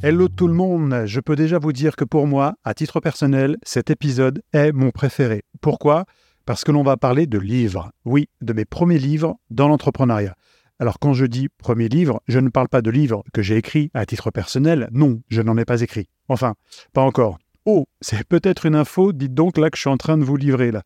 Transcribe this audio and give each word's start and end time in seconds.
Hello 0.00 0.28
tout 0.28 0.46
le 0.46 0.54
monde, 0.54 1.06
je 1.06 1.18
peux 1.18 1.34
déjà 1.34 1.58
vous 1.58 1.72
dire 1.72 1.96
que 1.96 2.04
pour 2.04 2.28
moi, 2.28 2.54
à 2.62 2.72
titre 2.72 3.00
personnel, 3.00 3.56
cet 3.64 3.90
épisode 3.90 4.42
est 4.52 4.70
mon 4.70 4.92
préféré. 4.92 5.42
Pourquoi? 5.60 6.04
Parce 6.46 6.62
que 6.62 6.70
l'on 6.70 6.84
va 6.84 6.96
parler 6.96 7.26
de 7.26 7.36
livres. 7.36 7.90
Oui, 8.04 8.28
de 8.40 8.52
mes 8.52 8.64
premiers 8.64 9.00
livres 9.00 9.34
dans 9.50 9.66
l'entrepreneuriat. 9.66 10.36
Alors 10.78 11.00
quand 11.00 11.14
je 11.14 11.26
dis 11.26 11.48
premier 11.48 11.88
livre, 11.88 12.22
je 12.28 12.38
ne 12.38 12.48
parle 12.48 12.68
pas 12.68 12.80
de 12.80 12.90
livres 12.90 13.24
que 13.32 13.42
j'ai 13.42 13.56
écrits 13.56 13.90
à 13.92 14.06
titre 14.06 14.30
personnel, 14.30 14.88
non, 14.92 15.20
je 15.30 15.42
n'en 15.42 15.58
ai 15.58 15.64
pas 15.64 15.80
écrit. 15.80 16.06
Enfin, 16.28 16.54
pas 16.92 17.02
encore. 17.02 17.38
Oh, 17.64 17.86
c'est 18.00 18.22
peut-être 18.22 18.66
une 18.66 18.76
info, 18.76 19.12
dites 19.12 19.34
donc 19.34 19.58
là 19.58 19.68
que 19.68 19.76
je 19.76 19.80
suis 19.80 19.90
en 19.90 19.96
train 19.96 20.16
de 20.16 20.22
vous 20.22 20.36
livrer 20.36 20.70
là. 20.70 20.84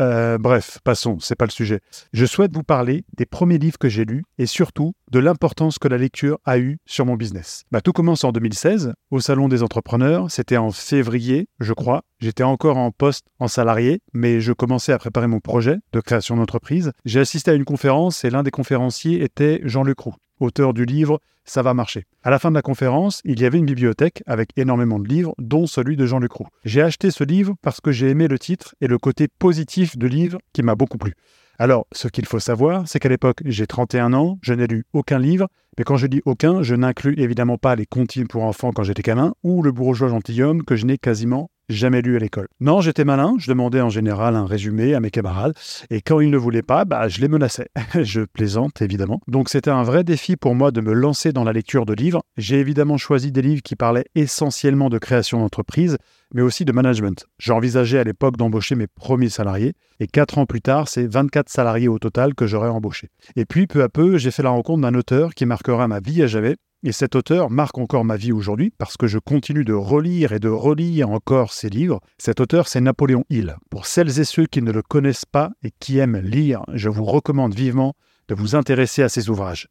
Euh, 0.00 0.38
bref, 0.38 0.78
passons, 0.84 1.18
c'est 1.20 1.34
pas 1.34 1.44
le 1.44 1.50
sujet. 1.50 1.80
Je 2.12 2.26
souhaite 2.26 2.54
vous 2.54 2.62
parler 2.62 3.04
des 3.16 3.26
premiers 3.26 3.58
livres 3.58 3.78
que 3.78 3.88
j'ai 3.88 4.04
lus 4.04 4.24
et 4.38 4.46
surtout 4.46 4.94
de 5.10 5.18
l'importance 5.18 5.78
que 5.78 5.88
la 5.88 5.98
lecture 5.98 6.38
a 6.44 6.58
eue 6.58 6.78
sur 6.86 7.06
mon 7.06 7.16
business. 7.16 7.64
Bah, 7.70 7.80
tout 7.80 7.92
commence 7.92 8.24
en 8.24 8.32
2016, 8.32 8.94
au 9.10 9.20
Salon 9.20 9.48
des 9.48 9.62
entrepreneurs. 9.62 10.30
C'était 10.30 10.56
en 10.56 10.70
février, 10.70 11.48
je 11.60 11.72
crois. 11.72 12.02
J'étais 12.20 12.44
encore 12.44 12.76
en 12.76 12.90
poste 12.90 13.26
en 13.38 13.48
salarié, 13.48 14.00
mais 14.12 14.40
je 14.40 14.52
commençais 14.52 14.92
à 14.92 14.98
préparer 14.98 15.26
mon 15.26 15.40
projet 15.40 15.78
de 15.92 16.00
création 16.00 16.36
d'entreprise. 16.36 16.92
J'ai 17.04 17.20
assisté 17.20 17.50
à 17.50 17.54
une 17.54 17.64
conférence 17.64 18.24
et 18.24 18.30
l'un 18.30 18.42
des 18.42 18.50
conférenciers 18.50 19.22
était 19.22 19.60
Jean-Luc 19.64 19.98
Roux 20.00 20.14
auteur 20.40 20.74
du 20.74 20.84
livre 20.84 21.20
Ça 21.44 21.62
va 21.62 21.74
marcher. 21.74 22.04
À 22.22 22.30
la 22.30 22.38
fin 22.38 22.50
de 22.50 22.54
la 22.54 22.62
conférence, 22.62 23.20
il 23.24 23.40
y 23.40 23.44
avait 23.44 23.58
une 23.58 23.66
bibliothèque 23.66 24.22
avec 24.26 24.50
énormément 24.56 24.98
de 24.98 25.08
livres, 25.08 25.34
dont 25.38 25.66
celui 25.66 25.96
de 25.96 26.06
Jean-Luc 26.06 26.32
Roux. 26.32 26.46
J'ai 26.64 26.82
acheté 26.82 27.10
ce 27.10 27.24
livre 27.24 27.54
parce 27.62 27.80
que 27.80 27.92
j'ai 27.92 28.08
aimé 28.08 28.28
le 28.28 28.38
titre 28.38 28.74
et 28.80 28.86
le 28.86 28.98
côté 28.98 29.28
positif 29.28 29.98
du 29.98 30.08
livre 30.08 30.38
qui 30.52 30.62
m'a 30.62 30.74
beaucoup 30.74 30.98
plu. 30.98 31.14
Alors, 31.58 31.86
ce 31.92 32.08
qu'il 32.08 32.26
faut 32.26 32.40
savoir, 32.40 32.88
c'est 32.88 32.98
qu'à 32.98 33.08
l'époque, 33.08 33.40
j'ai 33.44 33.66
31 33.66 34.14
ans, 34.14 34.38
je 34.42 34.54
n'ai 34.54 34.66
lu 34.66 34.84
aucun 34.92 35.18
livre, 35.18 35.48
mais 35.78 35.84
quand 35.84 35.96
je 35.96 36.06
dis 36.06 36.22
aucun, 36.24 36.62
je 36.62 36.74
n'inclus 36.74 37.14
évidemment 37.18 37.58
pas 37.58 37.76
les 37.76 37.86
comptines 37.86 38.26
pour 38.26 38.42
enfants 38.44 38.72
quand 38.72 38.82
j'étais 38.82 39.02
gamin, 39.02 39.34
ou 39.42 39.62
le 39.62 39.70
bourgeois 39.70 40.08
gentilhomme 40.08 40.64
que 40.64 40.76
je 40.76 40.86
n'ai 40.86 40.98
quasiment 40.98 41.50
jamais 41.72 42.02
lu 42.02 42.16
à 42.16 42.18
l'école. 42.18 42.48
Non, 42.60 42.80
j'étais 42.80 43.04
malin, 43.04 43.34
je 43.38 43.50
demandais 43.50 43.80
en 43.80 43.88
général 43.88 44.36
un 44.36 44.46
résumé 44.46 44.94
à 44.94 45.00
mes 45.00 45.10
camarades, 45.10 45.54
et 45.90 46.00
quand 46.00 46.20
ils 46.20 46.30
ne 46.30 46.36
voulaient 46.36 46.62
pas, 46.62 46.84
bah, 46.84 47.08
je 47.08 47.20
les 47.20 47.28
menaçais. 47.28 47.68
je 48.02 48.22
plaisante, 48.22 48.82
évidemment. 48.82 49.20
Donc 49.28 49.48
c'était 49.48 49.70
un 49.70 49.82
vrai 49.82 50.04
défi 50.04 50.36
pour 50.36 50.54
moi 50.54 50.70
de 50.70 50.80
me 50.80 50.92
lancer 50.92 51.32
dans 51.32 51.44
la 51.44 51.52
lecture 51.52 51.86
de 51.86 51.94
livres. 51.94 52.22
J'ai 52.36 52.60
évidemment 52.60 52.96
choisi 52.96 53.32
des 53.32 53.42
livres 53.42 53.62
qui 53.62 53.76
parlaient 53.76 54.06
essentiellement 54.14 54.88
de 54.88 54.98
création 54.98 55.40
d'entreprise, 55.40 55.96
mais 56.34 56.42
aussi 56.42 56.64
de 56.64 56.72
management. 56.72 57.26
J'ai 57.38 57.52
envisagé 57.52 57.98
à 57.98 58.04
l'époque 58.04 58.36
d'embaucher 58.36 58.74
mes 58.74 58.86
premiers 58.86 59.28
salariés, 59.28 59.74
et 60.00 60.06
quatre 60.06 60.38
ans 60.38 60.46
plus 60.46 60.62
tard, 60.62 60.88
c'est 60.88 61.06
24 61.06 61.48
salariés 61.48 61.88
au 61.88 61.98
total 61.98 62.34
que 62.34 62.46
j'aurais 62.46 62.68
embauchés. 62.68 63.08
Et 63.36 63.44
puis, 63.44 63.66
peu 63.66 63.82
à 63.82 63.88
peu, 63.88 64.18
j'ai 64.18 64.30
fait 64.30 64.42
la 64.42 64.50
rencontre 64.50 64.82
d'un 64.82 64.94
auteur 64.94 65.34
qui 65.34 65.46
marquera 65.46 65.88
ma 65.88 66.00
vie 66.00 66.22
à 66.22 66.26
jamais, 66.26 66.56
et 66.82 66.92
cet 66.92 67.14
auteur 67.14 67.50
marque 67.50 67.78
encore 67.78 68.04
ma 68.04 68.16
vie 68.16 68.32
aujourd'hui 68.32 68.72
parce 68.76 68.96
que 68.96 69.06
je 69.06 69.18
continue 69.18 69.64
de 69.64 69.72
relire 69.72 70.32
et 70.32 70.38
de 70.40 70.48
relire 70.48 71.10
encore 71.10 71.52
ses 71.52 71.68
livres. 71.68 72.00
Cet 72.18 72.40
auteur, 72.40 72.68
c'est 72.68 72.80
Napoléon 72.80 73.24
Hill. 73.30 73.56
Pour 73.70 73.86
celles 73.86 74.20
et 74.20 74.24
ceux 74.24 74.46
qui 74.46 74.62
ne 74.62 74.72
le 74.72 74.82
connaissent 74.82 75.24
pas 75.24 75.50
et 75.62 75.70
qui 75.78 75.98
aiment 75.98 76.18
lire, 76.18 76.62
je 76.72 76.88
vous 76.88 77.04
recommande 77.04 77.54
vivement 77.54 77.94
de 78.28 78.34
vous 78.34 78.56
intéresser 78.56 79.02
à 79.02 79.08
ses 79.08 79.30
ouvrages. 79.30 79.68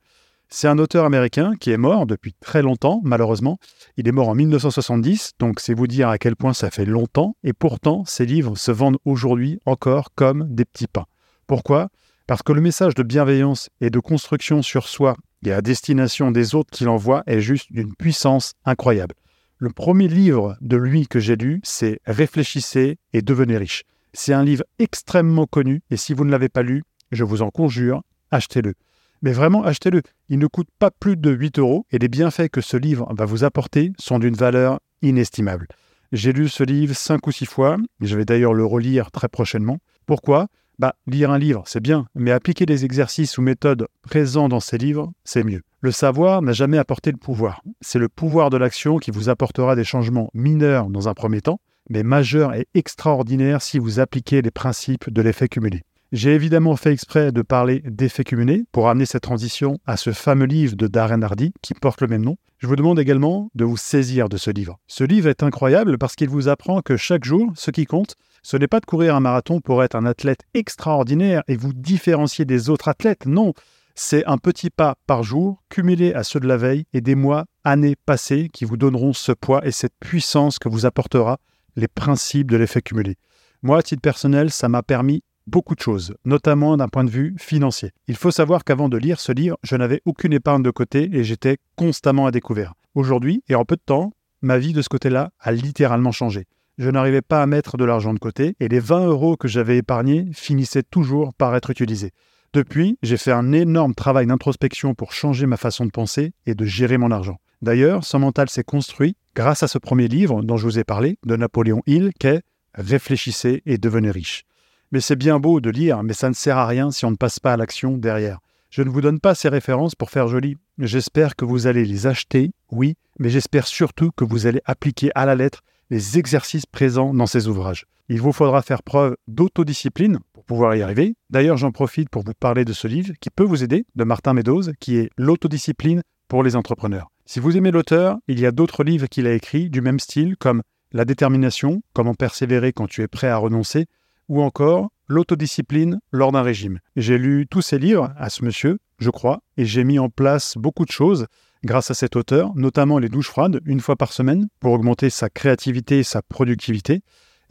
C'est 0.53 0.67
un 0.67 0.79
auteur 0.79 1.05
américain 1.05 1.53
qui 1.59 1.71
est 1.71 1.77
mort 1.77 2.05
depuis 2.05 2.33
très 2.41 2.61
longtemps, 2.61 2.99
malheureusement. 3.03 3.57
Il 3.95 4.07
est 4.07 4.11
mort 4.11 4.27
en 4.27 4.35
1970, 4.35 5.31
donc 5.39 5.61
c'est 5.61 5.73
vous 5.73 5.87
dire 5.87 6.09
à 6.09 6.17
quel 6.17 6.35
point 6.35 6.53
ça 6.53 6.69
fait 6.69 6.85
longtemps, 6.85 7.37
et 7.43 7.53
pourtant 7.53 8.03
ses 8.05 8.25
livres 8.25 8.57
se 8.57 8.71
vendent 8.71 8.97
aujourd'hui 9.05 9.59
encore 9.65 10.09
comme 10.13 10.53
des 10.53 10.65
petits 10.65 10.87
pains. 10.87 11.05
Pourquoi? 11.47 11.87
Parce 12.27 12.43
que 12.43 12.51
le 12.51 12.59
message 12.59 12.95
de 12.95 13.03
bienveillance 13.03 13.69
et 13.79 13.89
de 13.89 13.99
construction 13.99 14.61
sur 14.61 14.87
soi 14.87 15.15
et 15.45 15.51
à 15.51 15.61
destination 15.61 16.31
des 16.31 16.55
autres 16.55 16.71
qu'il 16.71 16.89
envoie 16.89 17.23
est 17.27 17.41
juste 17.41 17.71
d'une 17.71 17.95
puissance 17.95 18.53
incroyable. 18.65 19.15
Le 19.57 19.69
premier 19.69 20.07
livre 20.07 20.57
de 20.61 20.77
lui 20.77 21.07
que 21.07 21.19
j'ai 21.19 21.35
lu, 21.35 21.61
c'est 21.63 21.99
Réfléchissez 22.05 22.97
et 23.13 23.21
devenez 23.21 23.57
riche. 23.57 23.83
C'est 24.13 24.33
un 24.33 24.43
livre 24.43 24.63
extrêmement 24.79 25.45
connu 25.45 25.81
et 25.89 25.97
si 25.97 26.13
vous 26.13 26.25
ne 26.25 26.31
l'avez 26.31 26.49
pas 26.49 26.63
lu, 26.63 26.83
je 27.11 27.23
vous 27.23 27.41
en 27.41 27.49
conjure, 27.49 28.01
achetez-le. 28.31 28.73
Mais 29.21 29.33
vraiment, 29.33 29.63
achetez-le. 29.63 30.01
Il 30.29 30.39
ne 30.39 30.47
coûte 30.47 30.69
pas 30.79 30.89
plus 30.89 31.15
de 31.15 31.29
8 31.29 31.59
euros 31.59 31.85
et 31.91 31.99
les 31.99 32.07
bienfaits 32.07 32.49
que 32.49 32.61
ce 32.61 32.75
livre 32.77 33.07
va 33.13 33.25
vous 33.25 33.43
apporter 33.43 33.93
sont 33.99 34.17
d'une 34.17 34.35
valeur 34.35 34.79
inestimable. 35.01 35.67
J'ai 36.11 36.33
lu 36.33 36.49
ce 36.49 36.63
livre 36.63 36.95
cinq 36.95 37.27
ou 37.27 37.31
six 37.31 37.45
fois, 37.45 37.77
je 38.01 38.17
vais 38.17 38.25
d'ailleurs 38.25 38.53
le 38.53 38.65
relire 38.65 39.11
très 39.11 39.29
prochainement. 39.29 39.79
Pourquoi? 40.05 40.47
Bah, 40.79 40.95
lire 41.07 41.31
un 41.31 41.37
livre, 41.37 41.63
c'est 41.65 41.79
bien, 41.79 42.07
mais 42.15 42.31
appliquer 42.31 42.65
les 42.65 42.85
exercices 42.85 43.37
ou 43.37 43.41
méthodes 43.41 43.87
présents 44.01 44.49
dans 44.49 44.59
ces 44.59 44.77
livres, 44.77 45.11
c'est 45.23 45.43
mieux. 45.43 45.61
Le 45.81 45.91
savoir 45.91 46.41
n'a 46.41 46.53
jamais 46.53 46.77
apporté 46.77 47.11
le 47.11 47.17
pouvoir. 47.17 47.61
C'est 47.81 47.99
le 47.99 48.09
pouvoir 48.09 48.49
de 48.49 48.57
l'action 48.57 48.97
qui 48.97 49.11
vous 49.11 49.29
apportera 49.29 49.75
des 49.75 49.83
changements 49.83 50.29
mineurs 50.33 50.89
dans 50.89 51.07
un 51.07 51.13
premier 51.13 51.41
temps, 51.41 51.59
mais 51.89 52.03
majeurs 52.03 52.53
et 52.53 52.67
extraordinaires 52.73 53.61
si 53.61 53.79
vous 53.79 53.99
appliquez 53.99 54.41
les 54.41 54.51
principes 54.51 55.09
de 55.09 55.21
l'effet 55.21 55.47
cumulé. 55.47 55.83
J'ai 56.11 56.35
évidemment 56.35 56.75
fait 56.75 56.91
exprès 56.91 57.31
de 57.31 57.41
parler 57.41 57.81
d'effet 57.85 58.25
cumulé 58.25 58.65
pour 58.73 58.89
amener 58.89 59.05
cette 59.05 59.23
transition 59.23 59.79
à 59.85 59.95
ce 59.95 60.11
fameux 60.11 60.45
livre 60.45 60.75
de 60.75 60.87
Darren 60.87 61.21
Hardy 61.21 61.53
qui 61.61 61.73
porte 61.73 62.01
le 62.01 62.09
même 62.09 62.25
nom. 62.25 62.35
Je 62.57 62.67
vous 62.67 62.75
demande 62.75 62.99
également 62.99 63.49
de 63.55 63.63
vous 63.63 63.77
saisir 63.77 64.27
de 64.27 64.35
ce 64.35 64.51
livre. 64.51 64.77
Ce 64.87 65.05
livre 65.05 65.29
est 65.29 65.41
incroyable 65.41 65.97
parce 65.97 66.17
qu'il 66.17 66.27
vous 66.27 66.49
apprend 66.49 66.81
que 66.81 66.97
chaque 66.97 67.23
jour, 67.23 67.53
ce 67.55 67.71
qui 67.71 67.85
compte, 67.85 68.17
ce 68.43 68.57
n'est 68.57 68.67
pas 68.67 68.81
de 68.81 68.85
courir 68.85 69.15
un 69.15 69.21
marathon 69.21 69.61
pour 69.61 69.85
être 69.85 69.95
un 69.95 70.05
athlète 70.05 70.41
extraordinaire 70.53 71.43
et 71.47 71.55
vous 71.55 71.71
différencier 71.71 72.43
des 72.43 72.69
autres 72.69 72.89
athlètes, 72.89 73.25
non. 73.25 73.53
C'est 73.95 74.25
un 74.25 74.37
petit 74.37 74.69
pas 74.69 74.95
par 75.07 75.23
jour, 75.23 75.63
cumulé 75.69 76.13
à 76.13 76.23
ceux 76.23 76.41
de 76.41 76.47
la 76.47 76.57
veille 76.57 76.87
et 76.91 76.99
des 76.99 77.15
mois, 77.15 77.45
années 77.63 77.95
passées 78.05 78.49
qui 78.51 78.65
vous 78.65 78.75
donneront 78.75 79.13
ce 79.13 79.31
poids 79.31 79.65
et 79.65 79.71
cette 79.71 79.95
puissance 80.01 80.59
que 80.59 80.67
vous 80.67 80.85
apportera 80.85 81.39
les 81.77 81.87
principes 81.87 82.51
de 82.51 82.57
l'effet 82.57 82.81
cumulé. 82.81 83.15
Moi, 83.63 83.77
à 83.77 83.81
titre 83.81 84.01
personnel, 84.01 84.51
ça 84.51 84.67
m'a 84.67 84.83
permis 84.83 85.23
beaucoup 85.51 85.75
de 85.75 85.81
choses, 85.81 86.15
notamment 86.25 86.77
d'un 86.77 86.87
point 86.87 87.03
de 87.03 87.11
vue 87.11 87.35
financier. 87.37 87.91
Il 88.07 88.15
faut 88.15 88.31
savoir 88.31 88.63
qu'avant 88.63 88.89
de 88.89 88.97
lire 88.97 89.19
ce 89.19 89.31
livre, 89.31 89.57
je 89.63 89.75
n'avais 89.75 90.01
aucune 90.05 90.33
épargne 90.33 90.63
de 90.63 90.71
côté 90.71 91.09
et 91.13 91.23
j'étais 91.23 91.57
constamment 91.75 92.25
à 92.25 92.31
découvert. 92.31 92.73
Aujourd'hui, 92.95 93.43
et 93.49 93.55
en 93.55 93.65
peu 93.65 93.75
de 93.75 93.81
temps, 93.85 94.13
ma 94.41 94.57
vie 94.57 94.73
de 94.73 94.81
ce 94.81 94.89
côté-là 94.89 95.31
a 95.39 95.51
littéralement 95.51 96.11
changé 96.11 96.47
je 96.81 96.89
n'arrivais 96.89 97.21
pas 97.21 97.43
à 97.43 97.45
mettre 97.45 97.77
de 97.77 97.85
l'argent 97.85 98.13
de 98.13 98.19
côté 98.19 98.55
et 98.59 98.67
les 98.67 98.79
20 98.79 99.05
euros 99.05 99.37
que 99.37 99.47
j'avais 99.47 99.77
épargnés 99.77 100.27
finissaient 100.33 100.83
toujours 100.83 101.33
par 101.33 101.55
être 101.55 101.69
utilisés. 101.69 102.11
Depuis, 102.53 102.97
j'ai 103.03 103.17
fait 103.17 103.31
un 103.31 103.51
énorme 103.51 103.93
travail 103.93 104.25
d'introspection 104.25 104.95
pour 104.95 105.13
changer 105.13 105.45
ma 105.45 105.57
façon 105.57 105.85
de 105.85 105.91
penser 105.91 106.33
et 106.47 106.55
de 106.55 106.65
gérer 106.65 106.97
mon 106.97 107.11
argent. 107.11 107.37
D'ailleurs, 107.61 108.03
son 108.03 108.19
mental 108.19 108.49
s'est 108.49 108.63
construit 108.63 109.15
grâce 109.35 109.61
à 109.61 109.67
ce 109.67 109.77
premier 109.77 110.07
livre 110.07 110.41
dont 110.41 110.57
je 110.57 110.65
vous 110.65 110.79
ai 110.79 110.83
parlé, 110.83 111.17
de 111.25 111.35
Napoléon 111.35 111.83
Hill, 111.85 112.11
qu'est 112.19 112.41
Réfléchissez 112.73 113.61
et 113.65 113.77
devenez 113.77 114.11
riche. 114.11 114.45
Mais 114.91 114.99
c'est 114.99 115.15
bien 115.15 115.39
beau 115.39 115.61
de 115.61 115.69
lire, 115.69 116.03
mais 116.03 116.13
ça 116.13 116.29
ne 116.29 116.33
sert 116.33 116.57
à 116.57 116.67
rien 116.67 116.91
si 116.91 117.05
on 117.05 117.11
ne 117.11 117.15
passe 117.15 117.39
pas 117.39 117.53
à 117.53 117.57
l'action 117.57 117.97
derrière. 117.97 118.39
Je 118.69 118.83
ne 118.83 118.89
vous 118.89 119.01
donne 119.01 119.19
pas 119.19 119.35
ces 119.35 119.49
références 119.49 119.95
pour 119.95 120.09
faire 120.09 120.27
joli. 120.27 120.57
J'espère 120.77 121.35
que 121.35 121.45
vous 121.45 121.67
allez 121.67 121.85
les 121.85 122.07
acheter, 122.07 122.51
oui, 122.71 122.95
mais 123.19 123.29
j'espère 123.29 123.67
surtout 123.67 124.11
que 124.15 124.23
vous 124.23 124.47
allez 124.47 124.61
appliquer 124.65 125.11
à 125.15 125.25
la 125.25 125.35
lettre 125.35 125.61
les 125.89 126.17
exercices 126.17 126.65
présents 126.65 127.13
dans 127.13 127.25
ces 127.25 127.47
ouvrages. 127.47 127.85
Il 128.09 128.21
vous 128.21 128.33
faudra 128.33 128.61
faire 128.61 128.83
preuve 128.83 129.15
d'autodiscipline 129.27 130.19
pour 130.33 130.43
pouvoir 130.43 130.75
y 130.75 130.81
arriver. 130.81 131.15
D'ailleurs, 131.29 131.57
j'en 131.57 131.71
profite 131.71 132.09
pour 132.09 132.23
vous 132.23 132.33
parler 132.37 132.65
de 132.65 132.73
ce 132.73 132.87
livre 132.87 133.13
qui 133.21 133.29
peut 133.29 133.43
vous 133.43 133.63
aider, 133.63 133.85
de 133.95 134.03
Martin 134.03 134.33
Meadows, 134.33 134.73
qui 134.79 134.97
est 134.97 135.09
L'autodiscipline 135.17 136.01
pour 136.27 136.43
les 136.43 136.55
entrepreneurs. 136.55 137.09
Si 137.25 137.39
vous 137.39 137.55
aimez 137.55 137.71
l'auteur, 137.71 138.17
il 138.27 138.39
y 138.39 138.45
a 138.45 138.51
d'autres 138.51 138.83
livres 138.83 139.07
qu'il 139.07 139.27
a 139.27 139.33
écrits 139.33 139.69
du 139.69 139.79
même 139.79 139.99
style, 139.99 140.35
comme 140.35 140.63
La 140.91 141.05
détermination, 141.05 141.81
comment 141.93 142.13
persévérer 142.13 142.73
quand 142.73 142.87
tu 142.87 143.01
es 143.01 143.07
prêt 143.07 143.29
à 143.29 143.37
renoncer, 143.37 143.85
ou 144.31 144.41
encore 144.41 144.91
L'autodiscipline 145.07 145.99
lors 146.13 146.31
d'un 146.31 146.41
régime. 146.41 146.79
J'ai 146.95 147.17
lu 147.17 147.45
tous 147.45 147.61
ces 147.61 147.77
livres 147.77 148.13
à 148.15 148.29
ce 148.29 148.45
monsieur, 148.45 148.77
je 148.97 149.09
crois, 149.09 149.41
et 149.57 149.65
j'ai 149.65 149.83
mis 149.83 149.99
en 149.99 150.07
place 150.07 150.53
beaucoup 150.55 150.85
de 150.85 150.91
choses 150.91 151.25
grâce 151.65 151.91
à 151.91 151.93
cet 151.93 152.15
auteur, 152.15 152.53
notamment 152.55 152.97
les 152.97 153.09
douches 153.09 153.27
froides, 153.27 153.59
une 153.65 153.81
fois 153.81 153.97
par 153.97 154.13
semaine, 154.13 154.47
pour 154.61 154.71
augmenter 154.71 155.09
sa 155.09 155.29
créativité 155.29 155.99
et 155.99 156.03
sa 156.03 156.21
productivité. 156.21 157.01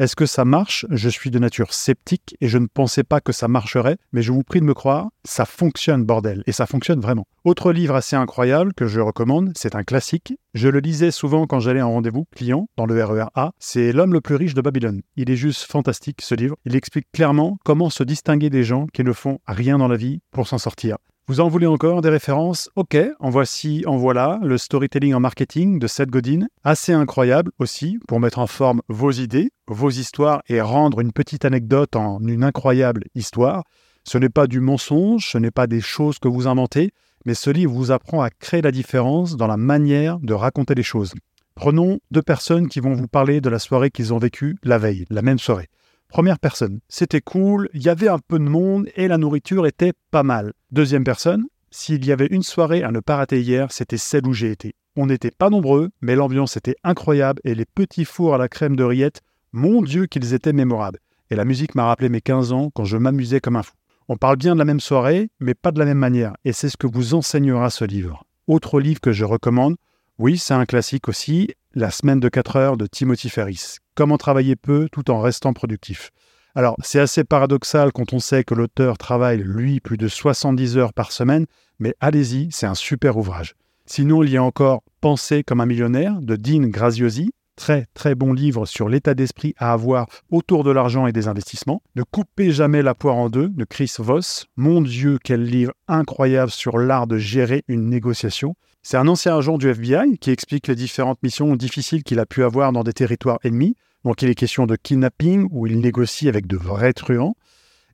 Est-ce 0.00 0.17
que 0.17 0.25
ça 0.25 0.47
marche? 0.47 0.87
Je 0.88 1.11
suis 1.11 1.31
de 1.31 1.38
nature 1.38 1.75
sceptique 1.75 2.35
et 2.41 2.49
je 2.49 2.56
ne 2.56 2.67
pensais 2.67 3.05
pas 3.05 3.20
que 3.20 3.32
ça 3.32 3.49
marcherait, 3.49 3.99
mais 4.12 4.23
je 4.23 4.32
vous 4.32 4.43
prie 4.43 4.61
de 4.61 4.64
me 4.64 4.73
croire, 4.73 5.11
ça 5.26 5.44
fonctionne, 5.44 6.05
bordel, 6.05 6.43
et 6.47 6.52
ça 6.52 6.64
fonctionne 6.64 7.00
vraiment. 7.00 7.26
Autre 7.44 7.70
livre 7.70 7.94
assez 7.94 8.17
incroyable 8.17 8.73
que 8.73 8.87
je 8.87 8.99
recommande, 8.99 9.52
c'est 9.55 9.75
un 9.75 9.82
classique. 9.82 10.32
Je 10.55 10.69
le 10.69 10.79
lisais 10.79 11.11
souvent 11.11 11.47
quand 11.47 11.61
j'allais 11.61 11.82
en 11.82 11.91
rendez-vous 11.91 12.25
client 12.35 12.67
dans 12.79 12.87
le 12.87 13.05
RER 13.05 13.26
A, 13.35 13.50
c'est 13.58 13.93
L'homme 13.93 14.14
le 14.14 14.23
plus 14.23 14.37
riche 14.37 14.55
de 14.55 14.62
Babylone. 14.62 15.02
Il 15.17 15.29
est 15.29 15.37
juste 15.37 15.70
fantastique 15.70 16.23
ce 16.23 16.35
livre. 16.35 16.56
Il 16.64 16.76
explique 16.76 17.12
clairement 17.12 17.58
comment 17.62 17.91
se 17.91 18.02
distinguer 18.02 18.49
des 18.49 18.64
gens 18.64 18.87
qui 18.94 19.05
ne 19.05 19.12
font 19.12 19.41
rien 19.47 19.76
dans 19.76 19.88
la 19.88 19.99
vie 19.99 20.20
pour 20.31 20.49
s'en 20.49 20.56
sortir. 20.56 20.97
Vous 21.30 21.38
en 21.38 21.46
voulez 21.46 21.68
encore 21.68 22.02
des 22.02 22.08
références? 22.08 22.70
Ok, 22.74 22.98
en 23.20 23.30
voici, 23.30 23.84
en 23.86 23.96
voilà, 23.96 24.40
le 24.42 24.58
storytelling 24.58 25.14
en 25.14 25.20
marketing 25.20 25.78
de 25.78 25.86
Seth 25.86 26.10
Godin, 26.10 26.48
assez 26.64 26.92
incroyable 26.92 27.52
aussi 27.60 28.00
pour 28.08 28.18
mettre 28.18 28.40
en 28.40 28.48
forme 28.48 28.82
vos 28.88 29.12
idées, 29.12 29.52
vos 29.68 29.90
histoires 29.90 30.42
et 30.48 30.60
rendre 30.60 30.98
une 30.98 31.12
petite 31.12 31.44
anecdote 31.44 31.94
en 31.94 32.18
une 32.26 32.42
incroyable 32.42 33.04
histoire. 33.14 33.62
Ce 34.02 34.18
n'est 34.18 34.28
pas 34.28 34.48
du 34.48 34.58
mensonge, 34.58 35.30
ce 35.30 35.38
n'est 35.38 35.52
pas 35.52 35.68
des 35.68 35.80
choses 35.80 36.18
que 36.18 36.26
vous 36.26 36.48
inventez, 36.48 36.90
mais 37.24 37.34
ce 37.34 37.50
livre 37.50 37.74
vous 37.74 37.92
apprend 37.92 38.22
à 38.22 38.30
créer 38.30 38.60
la 38.60 38.72
différence 38.72 39.36
dans 39.36 39.46
la 39.46 39.56
manière 39.56 40.18
de 40.18 40.34
raconter 40.34 40.74
les 40.74 40.82
choses. 40.82 41.14
Prenons 41.54 42.00
deux 42.10 42.22
personnes 42.22 42.66
qui 42.66 42.80
vont 42.80 42.94
vous 42.94 43.06
parler 43.06 43.40
de 43.40 43.50
la 43.50 43.60
soirée 43.60 43.92
qu'ils 43.92 44.12
ont 44.12 44.18
vécue 44.18 44.56
la 44.64 44.78
veille, 44.78 45.04
la 45.10 45.22
même 45.22 45.38
soirée. 45.38 45.68
Première 46.10 46.40
personne, 46.40 46.80
c'était 46.88 47.20
cool, 47.20 47.68
il 47.72 47.82
y 47.82 47.88
avait 47.88 48.08
un 48.08 48.18
peu 48.18 48.40
de 48.40 48.44
monde 48.44 48.88
et 48.96 49.06
la 49.06 49.16
nourriture 49.16 49.66
était 49.66 49.92
pas 50.10 50.24
mal. 50.24 50.52
Deuxième 50.72 51.04
personne, 51.04 51.46
s'il 51.70 52.04
y 52.04 52.10
avait 52.10 52.26
une 52.26 52.42
soirée 52.42 52.82
à 52.82 52.90
ne 52.90 52.98
pas 52.98 53.14
rater 53.14 53.40
hier, 53.40 53.70
c'était 53.70 53.96
celle 53.96 54.26
où 54.26 54.32
j'ai 54.32 54.50
été. 54.50 54.74
On 54.96 55.06
n'était 55.06 55.30
pas 55.30 55.50
nombreux, 55.50 55.90
mais 56.00 56.16
l'ambiance 56.16 56.56
était 56.56 56.74
incroyable 56.82 57.40
et 57.44 57.54
les 57.54 57.64
petits 57.64 58.04
fours 58.04 58.34
à 58.34 58.38
la 58.38 58.48
crème 58.48 58.74
de 58.74 58.82
rillettes, 58.82 59.20
mon 59.52 59.82
Dieu 59.82 60.06
qu'ils 60.06 60.34
étaient 60.34 60.52
mémorables. 60.52 60.98
Et 61.30 61.36
la 61.36 61.44
musique 61.44 61.76
m'a 61.76 61.84
rappelé 61.84 62.08
mes 62.08 62.20
15 62.20 62.52
ans 62.52 62.70
quand 62.74 62.84
je 62.84 62.96
m'amusais 62.96 63.38
comme 63.38 63.54
un 63.54 63.62
fou. 63.62 63.74
On 64.08 64.16
parle 64.16 64.36
bien 64.36 64.54
de 64.54 64.58
la 64.58 64.64
même 64.64 64.80
soirée, 64.80 65.30
mais 65.38 65.54
pas 65.54 65.70
de 65.70 65.78
la 65.78 65.84
même 65.84 65.98
manière, 65.98 66.34
et 66.44 66.52
c'est 66.52 66.68
ce 66.68 66.76
que 66.76 66.88
vous 66.88 67.14
enseignera 67.14 67.70
ce 67.70 67.84
livre. 67.84 68.24
Autre 68.48 68.80
livre 68.80 69.00
que 69.00 69.12
je 69.12 69.24
recommande, 69.24 69.76
oui, 70.18 70.38
c'est 70.38 70.54
un 70.54 70.66
classique 70.66 71.08
aussi, 71.08 71.50
La 71.72 71.92
semaine 71.92 72.18
de 72.18 72.28
4 72.28 72.56
heures 72.56 72.76
de 72.76 72.86
Timothy 72.86 73.30
Ferris. 73.30 73.76
Comment 74.00 74.17
travailler 74.17 74.56
peu 74.56 74.88
tout 74.91 75.11
en 75.11 75.20
restant 75.20 75.52
productif. 75.52 76.11
Alors, 76.55 76.75
c'est 76.82 77.00
assez 77.00 77.23
paradoxal 77.23 77.93
quand 77.93 78.14
on 78.14 78.19
sait 78.19 78.44
que 78.44 78.55
l'auteur 78.55 78.97
travaille, 78.97 79.43
lui, 79.44 79.79
plus 79.79 79.99
de 79.99 80.08
70 80.08 80.79
heures 80.79 80.94
par 80.94 81.12
semaine, 81.12 81.44
mais 81.79 81.94
allez-y, 82.00 82.49
c'est 82.50 82.64
un 82.64 82.75
super 82.75 83.19
ouvrage. 83.19 83.56
Sinon, 83.85 84.23
il 84.23 84.31
y 84.31 84.38
a 84.38 84.43
encore 84.43 84.82
Penser 85.02 85.44
comme 85.44 85.61
un 85.61 85.67
millionnaire 85.67 86.23
de 86.23 86.37
Dean 86.37 86.69
Graziosi, 86.69 87.32
très 87.56 87.88
très 87.93 88.14
bon 88.14 88.32
livre 88.32 88.64
sur 88.64 88.88
l'état 88.88 89.12
d'esprit 89.12 89.55
à 89.58 89.75
avoir 89.75 90.06
autour 90.31 90.64
de 90.64 90.70
l'argent 90.70 91.06
et 91.06 91.12
des 91.12 91.29
investissements. 91.29 91.82
Ne 91.94 92.02
coupez 92.02 92.52
jamais 92.52 92.81
la 92.81 92.94
poire 92.94 93.17
en 93.17 93.29
deux 93.29 93.50
de 93.50 93.64
Chris 93.64 93.93
Voss. 93.99 94.47
Mon 94.56 94.81
Dieu, 94.81 95.19
quel 95.23 95.44
livre 95.44 95.75
incroyable 95.88 96.50
sur 96.50 96.79
l'art 96.79 97.06
de 97.06 97.19
gérer 97.19 97.64
une 97.69 97.91
négociation. 97.91 98.55
C'est 98.82 98.97
un 98.97 99.08
ancien 99.08 99.37
agent 99.37 99.58
du 99.58 99.69
FBI 99.69 100.17
qui 100.19 100.31
explique 100.31 100.69
les 100.69 100.75
différentes 100.75 101.23
missions 101.23 101.55
difficiles 101.55 102.02
qu'il 102.02 102.19
a 102.19 102.25
pu 102.25 102.44
avoir 102.44 102.73
dans 102.73 102.82
des 102.82 102.94
territoires 102.94 103.38
ennemis. 103.44 103.76
Donc 104.05 104.23
il 104.23 104.31
est 104.31 104.35
question 104.35 104.67
de 104.67 104.76
kidnapping 104.76 105.49
où 105.50 105.67
il 105.67 105.81
négocie 105.81 106.29
avec 106.29 106.47
de 106.47 106.56
vrais 106.56 106.93
truands. 106.93 107.35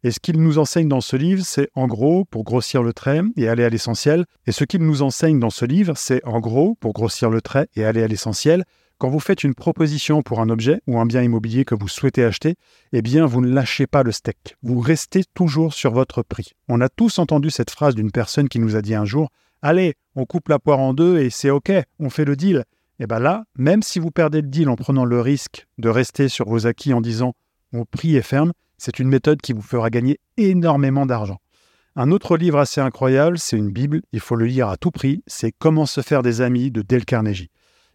Et 0.05 0.11
ce 0.11 0.21
qu'il 0.21 0.41
nous 0.41 0.59
enseigne 0.59 0.89
dans 0.89 1.01
ce 1.01 1.17
livre, 1.17 1.43
c'est 1.45 1.69
en 1.75 1.87
gros, 1.87 2.25
pour 2.27 2.45
grossir 2.45 2.83
le 2.83 2.93
trait 2.93 3.23
et 3.37 3.49
aller 3.49 3.65
à 3.65 3.69
l'essentiel. 3.69 4.25
Et 4.47 4.53
ce 4.53 4.65
qu'il 4.65 4.83
nous 4.83 5.03
enseigne 5.03 5.41
dans 5.41 5.51
ce 5.51 5.65
livre, 5.65 5.95
c'est 5.97 6.25
en 6.25 6.39
gros, 6.39 6.77
pour 6.77 6.93
grossir 6.93 7.29
le 7.29 7.41
trait 7.41 7.67
et 7.75 7.85
aller 7.85 8.03
à 8.03 8.07
l'essentiel, 8.07 8.65
quand 8.99 9.09
vous 9.09 9.21
faites 9.21 9.45
une 9.45 9.55
proposition 9.55 10.23
pour 10.23 10.41
un 10.41 10.49
objet 10.49 10.81
ou 10.87 10.99
un 10.99 11.07
bien 11.07 11.23
immobilier 11.23 11.65
que 11.65 11.75
vous 11.75 11.89
souhaitez 11.89 12.25
acheter, 12.25 12.55
eh 12.93 13.03
bien, 13.03 13.27
vous 13.27 13.41
ne 13.41 13.53
lâchez 13.53 13.87
pas 13.87 14.03
le 14.03 14.13
steak. 14.13 14.57
Vous 14.63 14.81
restez 14.81 15.25
toujours 15.35 15.75
sur 15.75 15.93
votre 15.93 16.23
prix. 16.23 16.53
On 16.69 16.81
a 16.81 16.89
tous 16.89 17.19
entendu 17.19 17.51
cette 17.51 17.71
phrase 17.71 17.95
d'une 17.95 18.13
personne 18.13 18.49
qui 18.49 18.59
nous 18.59 18.77
a 18.77 18.83
dit 18.83 18.95
un 18.95 19.05
jour 19.05 19.31
Allez, 19.61 19.95
on 20.15 20.25
coupe 20.25 20.49
la 20.49 20.59
poire 20.59 20.79
en 20.79 20.95
deux 20.95 21.19
et 21.19 21.31
c'est 21.31 21.51
OK, 21.51 21.73
on 21.99 22.11
fait 22.11 22.25
le 22.25 22.37
deal. 22.37 22.65
Et 22.99 23.05
eh 23.05 23.07
bien 23.07 23.19
là, 23.19 23.45
même 23.59 23.83
si 23.83 23.99
vous 23.99 24.11
perdez 24.11 24.41
le 24.41 24.49
deal 24.49 24.71
en 24.71 24.77
prenant 24.77 25.05
le 25.05 25.21
risque 25.21 25.67
de 25.77 25.91
rester 25.91 26.31
sur 26.31 26.49
vos 26.49 26.67
acquis 26.67 26.95
en 26.95 27.03
disant 27.03 27.35
mon 27.73 27.85
prix 27.85 28.17
est 28.17 28.23
ferme, 28.23 28.53
c'est 28.79 28.99
une 28.99 29.09
méthode 29.09 29.43
qui 29.43 29.53
vous 29.53 29.61
fera 29.61 29.91
gagner 29.91 30.19
énormément 30.39 31.05
d'argent. 31.05 31.39
Un 31.95 32.11
autre 32.11 32.39
livre 32.39 32.59
assez 32.59 32.81
incroyable, 32.81 33.39
c'est 33.39 33.59
une 33.59 33.71
Bible, 33.71 34.01
il 34.13 34.21
faut 34.21 34.35
le 34.35 34.47
lire 34.47 34.69
à 34.69 34.79
tout 34.79 34.91
prix, 34.91 35.23
c'est 35.27 35.53
Comment 35.53 35.85
se 35.85 36.01
faire 36.01 36.23
des 36.23 36.41
amis 36.41 36.71
de 36.71 36.81
Dale 36.81 37.05
Carnegie. 37.05 37.51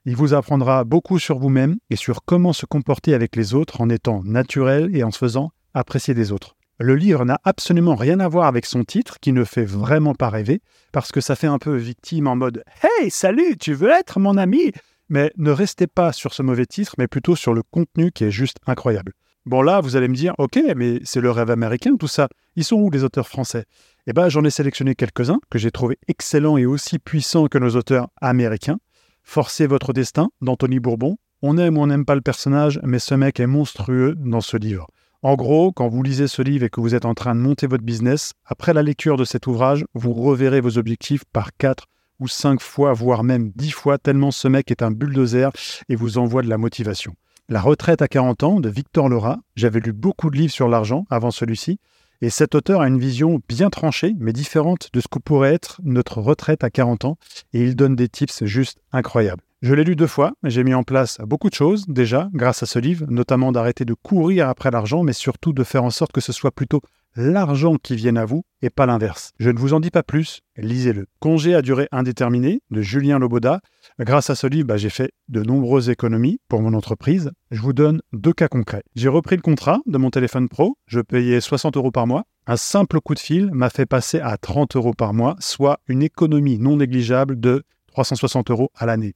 Il 0.06 0.16
vous 0.16 0.36
apprendra 0.36 0.84
beaucoup 0.84 1.18
sur 1.18 1.40
vous-même 1.40 1.78
et 1.90 1.96
sur 1.96 2.24
comment 2.24 2.54
se 2.54 2.66
comporter 2.68 3.16
avec 3.16 3.36
les 3.36 3.56
autres 3.56 3.82
en 3.82 3.90
étant 3.90 4.24
naturel 4.24 4.96
et 4.96 5.04
en 5.04 5.12
se 5.12 5.18
faisant 5.18 5.52
apprécier 5.74 6.14
des 6.14 6.32
autres. 6.32 6.56
Le 6.80 6.96
livre 6.96 7.26
n'a 7.26 7.40
absolument 7.44 7.94
rien 7.94 8.20
à 8.20 8.28
voir 8.28 8.48
avec 8.48 8.66
son 8.66 8.84
titre, 8.84 9.20
qui 9.20 9.34
ne 9.34 9.44
fait 9.44 9.66
vraiment 9.66 10.16
pas 10.16 10.30
rêver, 10.30 10.62
parce 10.92 11.12
que 11.12 11.22
ça 11.22 11.36
fait 11.36 11.46
un 11.46 11.60
peu 11.60 11.76
victime 11.76 12.26
en 12.26 12.36
mode 12.36 12.64
Hey, 12.82 13.12
salut, 13.12 13.56
tu 13.60 13.74
veux 13.74 13.92
être 13.92 14.20
mon 14.20 14.36
ami? 14.38 14.72
Mais 15.12 15.34
ne 15.36 15.52
restez 15.52 15.88
pas 15.88 16.14
sur 16.14 16.34
ce 16.34 16.42
mauvais 16.42 16.66
titre, 16.66 16.96
mais 16.98 17.08
plutôt 17.08 17.36
sur 17.36 17.54
le 17.54 17.64
contenu 17.64 18.12
qui 18.14 18.24
est 18.24 18.32
juste 18.32 18.58
incroyable. 18.66 19.12
Bon 19.46 19.62
là, 19.62 19.82
vous 19.82 19.98
allez 19.98 20.08
me 20.08 20.16
dire, 20.16 20.34
ok, 20.38 20.58
mais 20.78 21.02
c'est 21.04 21.20
le 21.20 21.30
rêve 21.30 21.52
américain, 21.52 21.98
tout 21.98 22.08
ça. 22.08 22.30
Ils 22.56 22.64
sont 22.64 22.78
où 22.78 22.90
les 22.90 23.04
auteurs 23.04 23.28
français? 23.28 23.66
Eh 24.08 24.14
bien, 24.14 24.30
j'en 24.30 24.46
ai 24.46 24.50
sélectionné 24.50 24.96
quelques-uns 24.96 25.40
que 25.50 25.60
j'ai 25.60 25.70
trouvés 25.70 26.00
excellents 26.08 26.56
et 26.56 26.66
aussi 26.66 26.98
puissants 26.98 27.48
que 27.48 27.58
nos 27.58 27.76
auteurs 27.76 28.08
américains. 28.22 28.78
Forcez 29.22 29.68
votre 29.68 29.92
destin 29.92 30.30
d'Anthony 30.42 30.80
Bourbon. 30.80 31.18
On 31.42 31.58
aime 31.58 31.78
ou 31.78 31.82
on 31.82 31.88
n'aime 31.88 32.06
pas 32.06 32.16
le 32.16 32.22
personnage, 32.22 32.80
mais 32.84 33.00
ce 33.00 33.14
mec 33.14 33.42
est 33.42 33.48
monstrueux 33.48 34.16
dans 34.18 34.42
ce 34.42 34.56
livre. 34.56 34.88
En 35.24 35.36
gros, 35.36 35.74
quand 35.74 35.90
vous 35.90 36.04
lisez 36.04 36.28
ce 36.28 36.42
livre 36.42 36.64
et 36.64 36.70
que 36.70 36.80
vous 36.80 36.96
êtes 36.96 37.06
en 37.06 37.16
train 37.16 37.36
de 37.36 37.42
monter 37.42 37.68
votre 37.68 37.84
business, 37.84 38.32
après 38.46 38.74
la 38.74 38.82
lecture 38.82 39.18
de 39.18 39.26
cet 39.26 39.46
ouvrage, 39.46 39.84
vous 39.94 40.14
reverrez 40.14 40.62
vos 40.62 40.78
objectifs 40.78 41.26
par 41.34 41.50
quatre 41.58 41.86
ou 42.22 42.28
cinq 42.28 42.62
fois, 42.62 42.94
voire 42.94 43.24
même 43.24 43.52
dix 43.56 43.72
fois, 43.72 43.98
tellement 43.98 44.32
ce 44.32 44.48
mec 44.48 44.72
est 44.72 44.84
un 44.84 44.92
bulldozer 44.92 45.52
et 45.90 45.96
vous 45.96 46.20
envoie 46.20 46.44
de 46.44 46.50
la 46.50 46.60
motivation. 46.60 47.16
La 47.50 47.60
retraite 47.60 48.02
à 48.02 48.08
40 48.08 48.44
ans 48.44 48.60
de 48.62 48.70
Victor 48.70 49.10
Laura, 49.10 49.40
j'avais 49.56 49.82
lu 49.82 49.92
beaucoup 49.92 50.30
de 50.30 50.38
livres 50.38 50.54
sur 50.54 50.70
l'argent 50.70 51.06
avant 51.10 51.32
celui-ci, 51.32 51.80
et 52.22 52.30
cet 52.30 52.54
auteur 52.54 52.82
a 52.82 52.88
une 52.88 53.00
vision 53.00 53.42
bien 53.50 53.72
tranchée, 53.72 54.14
mais 54.20 54.32
différente 54.32 54.90
de 54.94 55.02
ce 55.02 55.08
que 55.08 55.18
pourrait 55.18 55.56
être 55.56 55.82
notre 55.84 56.22
retraite 56.22 56.64
à 56.64 56.70
40 56.70 57.06
ans, 57.06 57.18
et 57.54 57.64
il 57.64 57.76
donne 57.76 57.96
des 57.96 58.08
tips 58.08 58.46
juste 58.46 58.78
incroyables. 58.94 59.42
Je 59.64 59.74
l'ai 59.74 59.84
lu 59.84 59.96
deux 59.96 60.08
fois, 60.08 60.34
j'ai 60.44 60.64
mis 60.64 60.76
en 60.76 60.84
place 60.84 61.18
beaucoup 61.26 61.50
de 61.50 61.56
choses 61.56 61.86
déjà 61.88 62.30
grâce 62.34 62.62
à 62.62 62.68
ce 62.68 62.78
livre, 62.78 63.06
notamment 63.10 63.52
d'arrêter 63.52 63.84
de 63.84 63.96
courir 63.96 64.48
après 64.48 64.70
l'argent, 64.70 65.04
mais 65.04 65.14
surtout 65.14 65.54
de 65.54 65.64
faire 65.64 65.84
en 65.84 65.90
sorte 65.90 66.12
que 66.12 66.22
ce 66.22 66.32
soit 66.32 66.52
plutôt 66.52 66.82
l'argent 67.16 67.76
qui 67.76 67.96
vienne 67.96 68.18
à 68.18 68.26
vous 68.26 68.44
et 68.62 68.70
pas 68.70 68.86
l'inverse. 68.86 69.32
Je 69.40 69.50
ne 69.50 69.60
vous 69.60 69.74
en 69.74 69.80
dis 69.80 69.92
pas 69.92 70.04
plus, 70.04 70.42
lisez-le. 70.58 71.08
Congé 71.20 71.56
à 71.56 71.62
durée 71.62 71.88
indéterminée 71.92 72.62
de 72.72 72.82
Julien 72.82 73.20
Loboda. 73.20 73.62
Grâce 74.00 74.30
à 74.30 74.36
ce 74.36 74.48
livre, 74.48 74.68
bah, 74.68 74.78
j'ai 74.78 74.90
fait 74.90 75.12
de 75.30 75.42
nombreuses 75.42 75.90
économies 75.90 76.40
pour 76.48 76.62
mon 76.62 76.74
entreprise. 76.74 77.32
Je 77.52 77.62
vous 77.62 77.74
donne 77.74 78.02
deux 78.14 78.34
cas 78.34 78.48
concrets. 78.48 78.84
J'ai 78.96 79.10
repris 79.10 79.36
le 79.36 79.42
contrat 79.42 79.80
de 79.86 79.98
mon 79.98 80.10
téléphone 80.10 80.50
pro, 80.50 80.78
je 80.88 81.00
payais 81.02 81.42
60 81.42 81.78
euros 81.78 81.92
par 81.92 82.08
mois. 82.08 82.24
Un 82.48 82.58
simple 82.58 83.00
coup 83.02 83.14
de 83.14 83.20
fil 83.20 83.52
m'a 83.52 83.70
fait 83.70 83.86
passer 83.86 84.20
à 84.20 84.38
30 84.38 84.76
euros 84.76 84.94
par 84.94 85.14
mois, 85.14 85.36
soit 85.40 85.80
une 85.88 86.02
économie 86.02 86.58
non 86.58 86.78
négligeable 86.78 87.40
de 87.40 87.64
360 87.88 88.52
euros 88.52 88.72
à 88.76 88.86
l'année. 88.86 89.16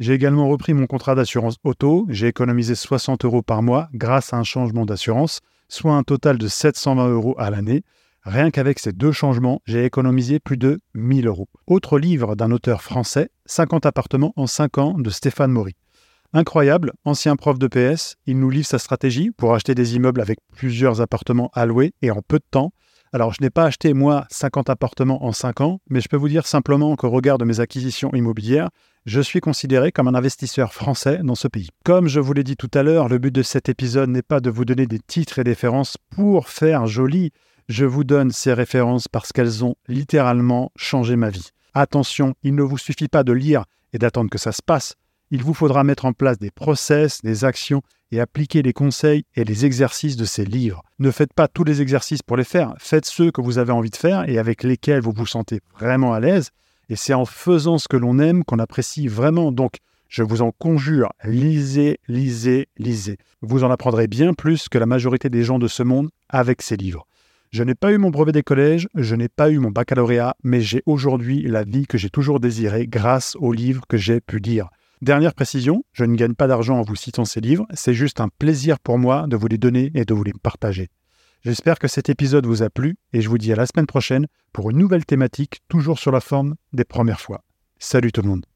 J'ai 0.00 0.12
également 0.12 0.48
repris 0.48 0.74
mon 0.74 0.86
contrat 0.86 1.14
d'assurance 1.14 1.56
auto, 1.62 2.06
j'ai 2.08 2.26
économisé 2.26 2.74
60 2.74 3.24
euros 3.24 3.42
par 3.42 3.62
mois 3.62 3.88
grâce 3.94 4.32
à 4.32 4.36
un 4.38 4.42
changement 4.42 4.86
d'assurance 4.86 5.40
soit 5.68 5.94
un 5.94 6.02
total 6.02 6.38
de 6.38 6.48
720 6.48 7.08
euros 7.08 7.34
à 7.38 7.50
l'année. 7.50 7.82
Rien 8.22 8.50
qu'avec 8.50 8.78
ces 8.78 8.92
deux 8.92 9.12
changements, 9.12 9.60
j'ai 9.66 9.84
économisé 9.84 10.40
plus 10.40 10.56
de 10.56 10.80
1000 10.94 11.26
euros. 11.26 11.48
Autre 11.66 11.98
livre 11.98 12.36
d'un 12.36 12.50
auteur 12.50 12.82
français, 12.82 13.30
50 13.46 13.86
appartements 13.86 14.32
en 14.36 14.46
5 14.46 14.78
ans 14.78 14.94
de 14.98 15.10
Stéphane 15.10 15.52
Maury. 15.52 15.74
Incroyable, 16.32 16.92
ancien 17.04 17.36
prof 17.36 17.58
de 17.58 17.68
PS, 17.68 18.16
il 18.26 18.40
nous 18.40 18.50
livre 18.50 18.66
sa 18.66 18.78
stratégie 18.78 19.30
pour 19.30 19.54
acheter 19.54 19.74
des 19.74 19.94
immeubles 19.94 20.20
avec 20.20 20.38
plusieurs 20.56 21.00
appartements 21.00 21.50
à 21.54 21.64
louer 21.64 21.92
et 22.02 22.10
en 22.10 22.22
peu 22.26 22.38
de 22.38 22.44
temps. 22.50 22.72
Alors, 23.12 23.32
je 23.32 23.40
n'ai 23.40 23.50
pas 23.50 23.66
acheté, 23.66 23.94
moi, 23.94 24.26
50 24.30 24.68
appartements 24.68 25.24
en 25.24 25.30
5 25.30 25.60
ans, 25.60 25.80
mais 25.88 26.00
je 26.00 26.08
peux 26.08 26.16
vous 26.16 26.28
dire 26.28 26.48
simplement 26.48 26.96
qu'au 26.96 27.10
regard 27.10 27.38
de 27.38 27.44
mes 27.44 27.60
acquisitions 27.60 28.10
immobilières, 28.14 28.70
je 29.06 29.20
suis 29.20 29.40
considéré 29.40 29.92
comme 29.92 30.08
un 30.08 30.14
investisseur 30.14 30.72
français 30.72 31.20
dans 31.22 31.34
ce 31.34 31.48
pays. 31.48 31.68
Comme 31.84 32.08
je 32.08 32.20
vous 32.20 32.32
l'ai 32.32 32.44
dit 32.44 32.56
tout 32.56 32.70
à 32.72 32.82
l'heure, 32.82 33.08
le 33.08 33.18
but 33.18 33.34
de 33.34 33.42
cet 33.42 33.68
épisode 33.68 34.08
n'est 34.08 34.22
pas 34.22 34.40
de 34.40 34.50
vous 34.50 34.64
donner 34.64 34.86
des 34.86 34.98
titres 34.98 35.38
et 35.38 35.42
références 35.42 35.96
pour 36.10 36.48
faire 36.48 36.86
joli. 36.86 37.30
Je 37.68 37.84
vous 37.84 38.04
donne 38.04 38.30
ces 38.30 38.54
références 38.54 39.08
parce 39.08 39.32
qu'elles 39.32 39.64
ont 39.64 39.74
littéralement 39.88 40.72
changé 40.76 41.16
ma 41.16 41.30
vie. 41.30 41.50
Attention, 41.74 42.34
il 42.42 42.54
ne 42.54 42.62
vous 42.62 42.78
suffit 42.78 43.08
pas 43.08 43.24
de 43.24 43.32
lire 43.32 43.64
et 43.92 43.98
d'attendre 43.98 44.30
que 44.30 44.38
ça 44.38 44.52
se 44.52 44.62
passe. 44.62 44.94
Il 45.30 45.42
vous 45.42 45.54
faudra 45.54 45.84
mettre 45.84 46.04
en 46.04 46.12
place 46.12 46.38
des 46.38 46.50
process, 46.50 47.20
des 47.22 47.44
actions 47.44 47.82
et 48.10 48.20
appliquez 48.20 48.62
les 48.62 48.72
conseils 48.72 49.24
et 49.34 49.44
les 49.44 49.66
exercices 49.66 50.16
de 50.16 50.24
ces 50.24 50.44
livres. 50.44 50.82
Ne 50.98 51.10
faites 51.10 51.32
pas 51.32 51.48
tous 51.48 51.64
les 51.64 51.82
exercices 51.82 52.22
pour 52.22 52.36
les 52.36 52.44
faire, 52.44 52.74
faites 52.78 53.06
ceux 53.06 53.30
que 53.30 53.40
vous 53.40 53.58
avez 53.58 53.72
envie 53.72 53.90
de 53.90 53.96
faire 53.96 54.28
et 54.28 54.38
avec 54.38 54.62
lesquels 54.62 55.00
vous 55.00 55.12
vous 55.14 55.26
sentez 55.26 55.60
vraiment 55.78 56.14
à 56.14 56.20
l'aise. 56.20 56.50
Et 56.88 56.96
c'est 56.96 57.14
en 57.14 57.24
faisant 57.24 57.78
ce 57.78 57.88
que 57.88 57.96
l'on 57.96 58.18
aime 58.18 58.44
qu'on 58.44 58.58
apprécie 58.58 59.08
vraiment. 59.08 59.52
Donc, 59.52 59.78
je 60.08 60.22
vous 60.22 60.42
en 60.42 60.52
conjure, 60.52 61.12
lisez, 61.24 61.98
lisez, 62.08 62.68
lisez. 62.78 63.16
Vous 63.42 63.64
en 63.64 63.70
apprendrez 63.70 64.06
bien 64.06 64.34
plus 64.34 64.68
que 64.68 64.78
la 64.78 64.86
majorité 64.86 65.28
des 65.28 65.42
gens 65.42 65.58
de 65.58 65.66
ce 65.66 65.82
monde 65.82 66.10
avec 66.28 66.62
ces 66.62 66.76
livres. 66.76 67.06
Je 67.50 67.62
n'ai 67.62 67.74
pas 67.74 67.92
eu 67.92 67.98
mon 67.98 68.10
brevet 68.10 68.32
des 68.32 68.42
collèges, 68.42 68.88
je 68.94 69.14
n'ai 69.14 69.28
pas 69.28 69.50
eu 69.50 69.58
mon 69.58 69.70
baccalauréat, 69.70 70.34
mais 70.42 70.60
j'ai 70.60 70.82
aujourd'hui 70.86 71.42
la 71.42 71.62
vie 71.62 71.86
que 71.86 71.98
j'ai 71.98 72.10
toujours 72.10 72.40
désirée 72.40 72.86
grâce 72.86 73.36
aux 73.40 73.52
livres 73.52 73.86
que 73.88 73.96
j'ai 73.96 74.20
pu 74.20 74.38
lire. 74.38 74.68
Dernière 75.02 75.34
précision, 75.34 75.84
je 75.92 76.04
ne 76.04 76.16
gagne 76.16 76.34
pas 76.34 76.46
d'argent 76.46 76.78
en 76.78 76.82
vous 76.82 76.96
citant 76.96 77.24
ces 77.24 77.40
livres, 77.40 77.66
c'est 77.74 77.94
juste 77.94 78.20
un 78.20 78.28
plaisir 78.28 78.80
pour 78.80 78.98
moi 78.98 79.26
de 79.28 79.36
vous 79.36 79.46
les 79.48 79.58
donner 79.58 79.90
et 79.94 80.04
de 80.04 80.14
vous 80.14 80.24
les 80.24 80.32
partager. 80.32 80.88
J'espère 81.44 81.78
que 81.78 81.88
cet 81.88 82.08
épisode 82.08 82.46
vous 82.46 82.62
a 82.62 82.70
plu 82.70 82.96
et 83.12 83.20
je 83.20 83.28
vous 83.28 83.36
dis 83.36 83.52
à 83.52 83.56
la 83.56 83.66
semaine 83.66 83.86
prochaine 83.86 84.28
pour 84.54 84.70
une 84.70 84.78
nouvelle 84.78 85.04
thématique 85.04 85.60
toujours 85.68 85.98
sur 85.98 86.10
la 86.10 86.20
forme 86.20 86.54
des 86.72 86.84
premières 86.84 87.20
fois. 87.20 87.44
Salut 87.78 88.12
tout 88.12 88.22
le 88.22 88.28
monde 88.28 88.46